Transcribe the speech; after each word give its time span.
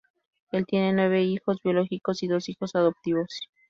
Él 0.51 0.65
tiene 0.65 0.93
nueve 0.93 1.21
hijos 1.21 1.59
biológicos 1.63 2.23
y 2.23 2.27
dos 2.27 2.49
hijos 2.49 2.73
adoptivos. 2.73 3.47